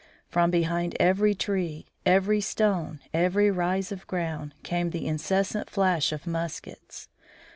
[0.29, 6.25] From behind every tree, every stone, every rise of ground, came the incessant flash of
[6.25, 7.07] muskets.